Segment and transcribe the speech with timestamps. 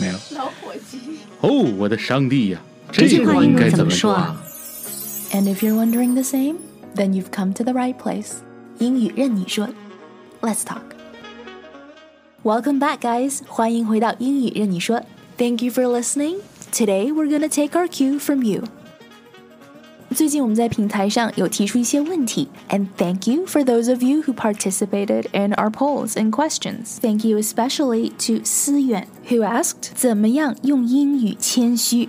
[0.00, 0.14] 没有。
[0.36, 0.98] 老伙计。
[1.40, 2.60] 哦，我的上帝呀！
[2.92, 4.42] 这句话应该怎么说啊
[5.32, 6.56] ？And if you're wondering the same,
[6.96, 8.38] then you've come to the right place.
[8.78, 9.68] 英语韧你说
[10.40, 10.82] ，Let's talk.
[12.42, 13.40] Welcome back, guys.
[13.46, 15.02] 欢迎回到英语韧你说。
[15.36, 16.38] Thank you for listening.
[16.72, 18.64] Today we're gonna take our cue from you.
[20.13, 26.99] 最近我们在平台上有提出一些问题，and thank you for those of you who participated in our polls and questions.
[27.01, 32.07] Thank you especially to 思远 who asked 怎么样用英语谦虚。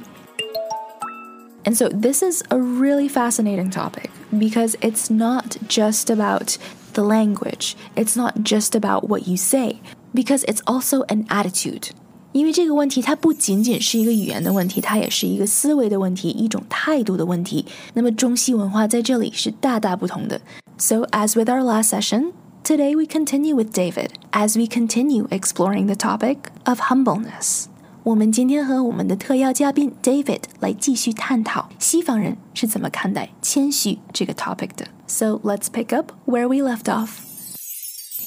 [1.64, 6.58] And so this is a really fascinating topic because it's not just about
[6.92, 7.74] the language.
[7.96, 9.80] It's not just about what you say
[10.14, 11.90] because it's also an attitude.
[12.32, 17.64] 因为这个问题它不仅仅是一个语言的问题，它也是一个思维的问题，一种态度的问题。
[17.94, 20.40] 那么中西文化在这里是大大不同的。
[20.78, 25.94] So as with our last session, today we continue with David as we continue exploring the
[25.94, 27.66] topic of humbleness.
[28.02, 34.86] 我们今天和我们的特邀嘉宾 David 来继续探讨西方人是怎么看待谦虚这个 topic 的。
[35.06, 37.08] So let's pick up where we left off.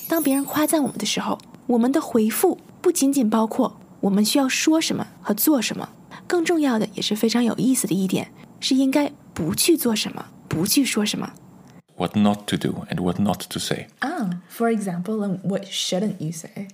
[0.10, 5.90] 当别人夸赞我们的时候，我们的回复不仅仅包括 我们需要说什么和做什么，
[6.28, 11.34] 更重要的也是非常有意思的一点，是应该不去做什么，不去说什么。
[11.98, 13.88] What not to do and what not to say.
[14.00, 16.70] Ah, for example, and what shouldn't you say?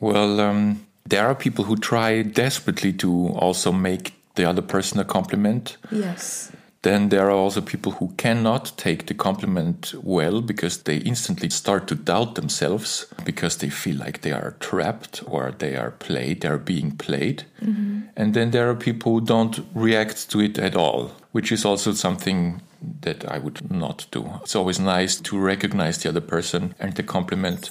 [0.00, 5.04] Well, um, there are people who try desperately to also make the other person a
[5.04, 5.76] compliment.
[5.90, 6.50] Yes.
[6.82, 11.88] Then there are also people who cannot take the compliment well because they instantly start
[11.88, 16.48] to doubt themselves because they feel like they are trapped or they are played, they
[16.48, 17.44] are being played.
[17.60, 18.02] Mm-hmm.
[18.16, 21.92] And then there are people who don't react to it at all, which is also
[21.92, 22.62] something
[23.02, 24.30] that I would not do.
[24.42, 27.70] It's always nice to recognize the other person and the compliment.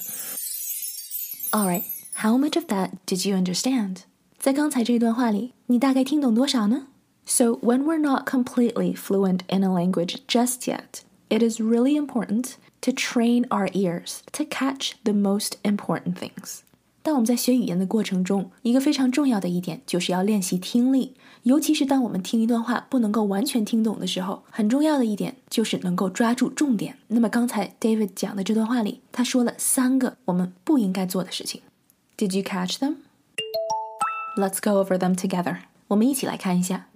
[1.54, 1.84] All right.
[2.16, 4.04] How much of that did you understand?
[4.38, 6.88] 在刚才这段话里，你大概听懂多少呢
[7.24, 12.56] ？so, when we're not completely fluent in a language just yet, it is really important
[12.80, 16.60] to train our ears to catch the most important things.
[17.02, 21.14] 当我们在学语言的过程中，一个非常重要的一点就是要练习听力，
[21.44, 26.98] 尤其是当我们听一段话不能够完全听懂的时候，很重要的一点就是能够抓住重点。
[27.06, 31.62] 那么刚才 David 讲的这段话里，他说了三个我们不应该做的事情。
[32.18, 32.96] Did you catch them?
[34.36, 35.60] Let's go over them together.
[35.88, 36.86] 我们一起来看一下。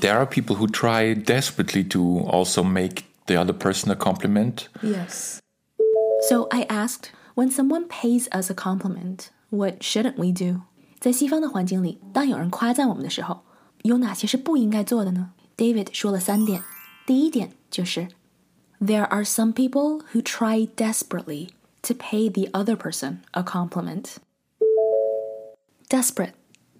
[0.00, 4.68] There are people who try desperately to also make the other person a compliment.
[4.80, 5.40] Yes.
[6.28, 10.62] So I asked, when someone pays us a compliment, what shouldn't we do?
[11.00, 13.42] 在西方的环境里，当有人夸赞我们的时候，
[13.82, 15.32] 有哪些是不应该做的呢？
[15.56, 16.62] David 说了三点。
[17.06, 18.08] 第一点就是，
[18.80, 21.50] There are some people who try desperately
[21.82, 24.16] to pay the other person a compliment.
[25.88, 26.32] Desperate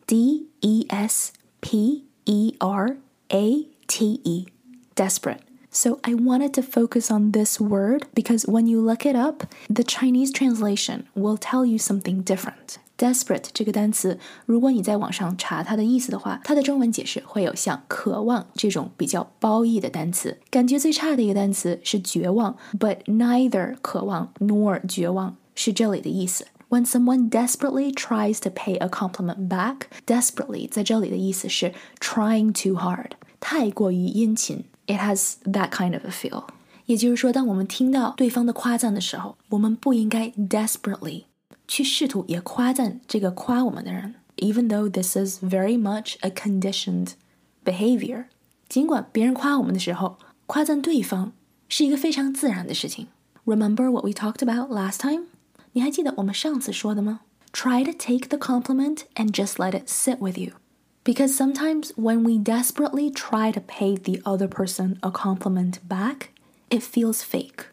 [0.07, 2.97] D E S P E R
[3.31, 4.47] A T E,
[4.95, 5.41] desperate.
[5.71, 9.85] So I wanted to focus on this word because when you look it up, the
[9.85, 12.79] Chinese translation will tell you something different.
[12.97, 20.39] Desperate 这个单词，如果你在网上查它的意思的话，它的中文解释会有像渴望这种比较褒义的单词。
[20.51, 26.47] 感觉最差的一个单词是绝望，but neither 渴望 nor 绝望是这里的意思。
[26.73, 34.65] when someone desperately tries to pay a compliment back, desperately 在这里的意思是 trying too hard，太过于殷勤。
[34.87, 36.45] It has that kind of a feel。
[36.87, 41.25] 也就是说，当我们听到对方的夸赞的时候，我们不应该 desperately
[41.67, 47.13] 去试图也夸赞这个夸我们的人，even though this is very much a conditioned
[47.63, 48.25] behavior。
[48.69, 50.17] 尽管别人夸我们的时候，
[50.47, 51.33] 夸赞对方
[51.69, 53.09] 是一个非常自然的事情。
[53.45, 55.25] Remember what we talked about last time?
[55.73, 57.21] 你还记得我们上次说的吗？
[57.53, 60.53] Try to take the compliment and just let it sit with you.
[61.05, 66.29] Because sometimes when we desperately try to pay the other person a compliment back,
[66.69, 67.67] it feels fake.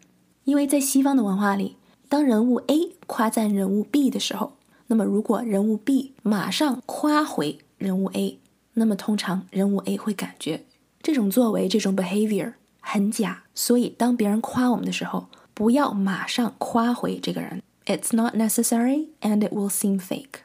[0.45, 1.75] 因为在西方的文化里，
[2.07, 4.53] 当人物 A 夸赞人物 B 的时候，
[4.87, 8.39] 那么如果人物 B 马上夸回人物 A，
[8.75, 10.63] 那么通常人物 A 会感觉
[11.01, 13.43] 这种作为、这种 behavior 很假。
[13.53, 17.61] 所以当别人夸我们的时候，不要马上夸回这个人。
[17.89, 20.43] it's not necessary and it will seem fake.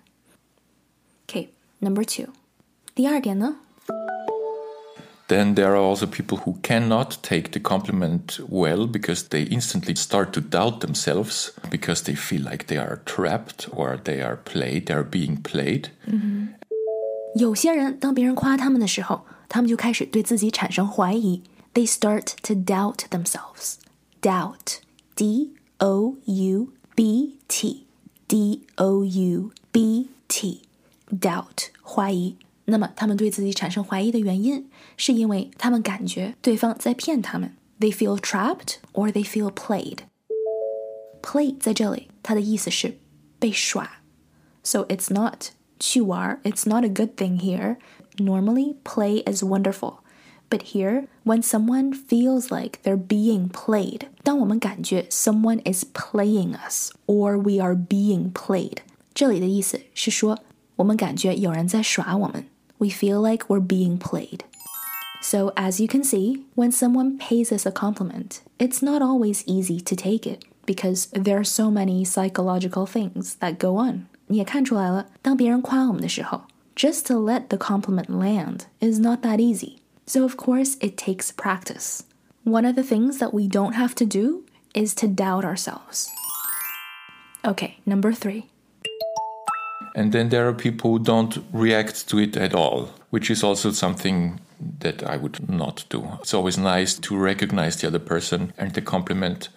[1.27, 1.49] Okay,
[1.81, 2.33] number two.
[2.95, 3.57] 第二点呢
[5.29, 10.33] Then there are also people who cannot take the compliment well because they instantly start
[10.33, 14.95] to doubt themselves because they feel like they are trapped or they are played, they
[14.95, 15.91] are being played.
[17.37, 21.43] 有些人当别人夸他们的时候，他们就开始对自己产生怀疑。
[21.75, 23.77] They start to doubt themselves.
[24.21, 24.81] Doubt.
[25.15, 26.27] D O U B T.
[26.27, 26.84] D O
[29.05, 30.63] U B T.
[31.11, 31.69] Doubt.
[31.83, 32.37] 怀疑。
[32.67, 37.57] 那么他们对自己产生怀疑的原因，是因为他们感觉对方在骗他们。
[37.81, 40.01] They feel trapped or they feel played.
[41.23, 42.99] Play 在这里，它的意思是
[43.39, 44.01] 被耍。
[44.63, 45.49] So it's not
[45.79, 47.77] 去玩 it's not a good thing here.
[48.17, 49.99] Normally, play is wonderful.
[50.51, 57.39] But here, when someone feels like they're being played, 当我们感觉 someone is playing us or
[57.39, 58.79] we are being played，
[59.15, 60.39] 这里的意思是说
[60.77, 62.47] 我们感觉有人在耍我们。
[62.81, 64.41] we feel like we're being played.
[65.23, 69.79] So, as you can see, when someone pays us a compliment, it's not always easy
[69.83, 74.07] to take it because there are so many psychological things that go on.
[74.29, 76.45] 你也看出来了，当别人夸我们的时候，
[76.75, 79.77] just to let the compliment land is not that easy.
[80.07, 82.01] So, of course, it takes practice.
[82.45, 86.09] One of the things that we don't have to do is to doubt ourselves.
[87.45, 88.47] Okay, number three.
[89.95, 93.73] And then there are people who don't react to it at all, which is also
[93.73, 94.41] something
[94.81, 96.07] that I would not do.
[96.21, 99.49] It's always nice to recognize the other person and the compliment.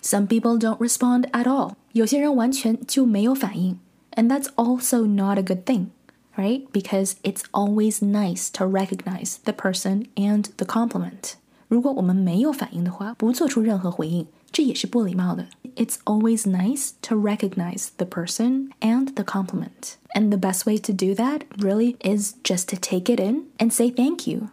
[0.00, 1.76] Some people don't respond at all.
[1.92, 3.78] 有些人完全就没有反应.
[4.16, 5.88] And that's also not a good thing,
[6.36, 6.66] right?
[6.72, 11.36] Because it's always nice to recognize the person and the compliment.
[11.68, 15.46] 如果我们没有反应的话，不做出任何回应，这也是不礼貌的。
[15.76, 19.94] It's always nice to recognize the person and the compliment.
[20.14, 23.72] And the best way to do that really is just to take it in and
[23.72, 24.50] say thank you.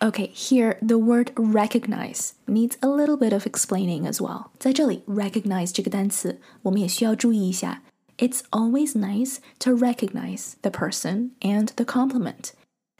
[0.00, 4.46] Okay, here the word recognize needs a little bit of explaining as well.
[4.58, 7.82] 在这里，recognize 这个单词，我们也需要注意一下。
[8.16, 12.50] It's always nice to recognize the person and the compliment.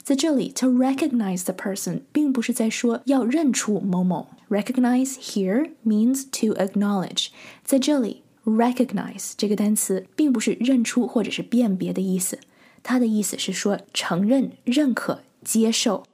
[0.08, 4.28] 在这里，to recognize the person 并不是在说要认出某某。
[4.48, 7.28] Recognize here means to acknowledge。
[7.62, 12.38] 在这里，recognize 这个单词并不是认出或者是辨别的意思，
[12.82, 16.04] 它的意思是说承认、认可、接受。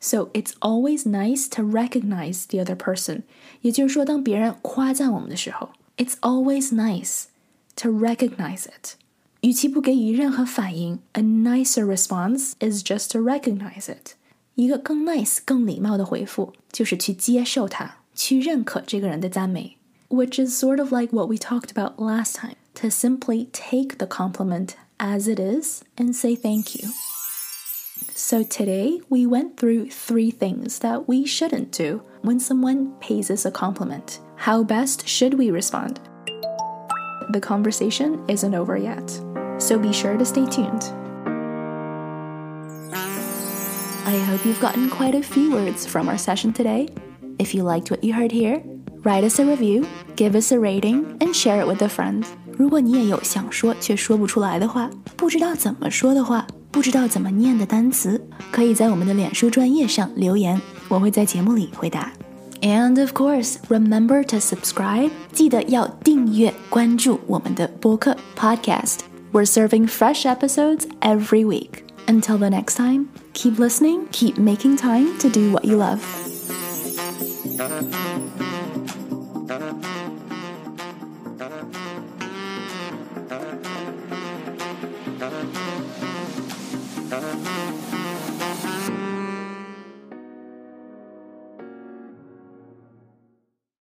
[0.00, 3.24] So it's always nice to recognize the other person。
[3.60, 7.24] 也就是说，当别人夸赞我们的时候，it's always nice
[7.76, 8.94] to recognize it。
[9.40, 14.14] 与其不给予任何反应，a nicer response is just to recognize it。
[14.54, 19.76] 一个更 nice、更礼貌的回复就是去接受它，去认可这个人的赞美，
[20.08, 22.54] which is sort of like what we talked about last time.
[22.76, 26.88] To simply take the compliment as it is and say thank you.
[28.14, 33.44] So today we went through three things that we shouldn't do when someone pays us
[33.44, 34.18] a compliment.
[34.36, 36.00] How best should we respond?
[37.32, 39.20] The conversation isn't over yet
[39.59, 40.91] so be sure to stay tuned.
[44.05, 46.87] I hope you've gotten quite a few words from our session today.
[47.37, 48.63] If you liked what you heard here,
[49.03, 49.85] write us a review,
[50.15, 52.25] give us a rating, and share it with a friend.
[52.57, 58.19] 如果你也有想说却说不出来的话，不知道怎么说的话，不知道怎么念的单词，
[58.51, 62.11] 可以在我们的脸书专页上留言，我会在节目里回答。
[62.61, 69.08] And of course, remember to subscribe，记得要订阅关注我们的播客 podcast。
[69.31, 71.85] We're serving fresh episodes every week.
[72.07, 76.03] Until the next time, keep listening, keep making time to do what you love.